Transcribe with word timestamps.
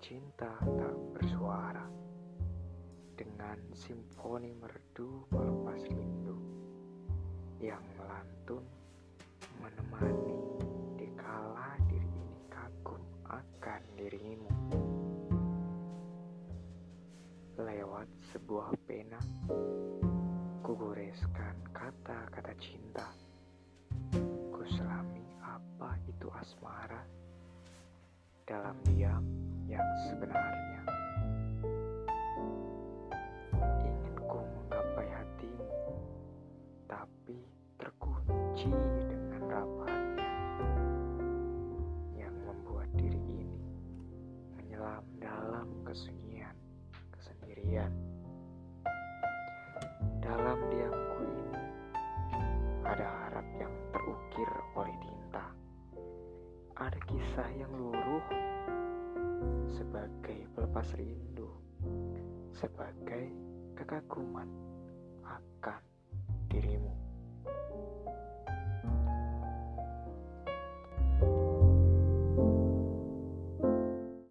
cinta 0.00 0.52
tak 0.60 0.96
bersuara 1.16 1.88
dengan 3.16 3.56
simfoni 3.72 4.52
merdu 4.52 5.24
melepas 5.32 5.80
rindu 5.88 6.36
yang 7.56 7.80
melantun 7.96 8.60
menemani 9.64 10.40
dikala 11.00 11.72
diri 11.88 12.04
ini 12.04 12.36
kagum 12.52 13.00
akan 13.32 13.82
dirimu. 13.96 14.52
Lewat 17.60 18.08
sebuah 18.36 18.76
pena 18.84 19.20
kugoreskan 20.60 21.56
kata-kata 21.72 22.52
cinta. 22.60 23.08
Ku 24.52 24.60
selami 24.68 25.24
apa 25.40 25.96
itu 26.08 26.28
asmara 26.28 27.19
dalam 28.50 28.74
diam 28.82 29.22
yang 29.70 29.86
sebenarnya. 30.10 30.82
Ingin 33.78 34.16
ku 34.26 34.42
menggapai 34.42 35.06
hatimu, 35.06 35.70
tapi 36.90 37.38
terkunci 37.78 38.74
dengan 39.06 39.42
rapatnya 39.46 40.34
yang 42.18 42.34
membuat 42.42 42.90
diri 42.98 43.22
ini 43.22 43.62
menyelam 44.58 45.06
dalam 45.22 45.70
kesunyian, 45.86 46.58
kesendirian. 47.14 47.94
Dalam 50.18 50.58
diamku 50.74 51.22
ini 51.22 51.62
ada 52.82 53.19
Ada 56.80 56.96
kisah 57.04 57.48
yang 57.60 57.68
luruh 57.76 58.24
sebagai 59.68 60.48
pelepas 60.56 60.88
rindu, 60.96 61.52
sebagai 62.56 63.28
kekaguman 63.76 64.48
akan 65.20 65.89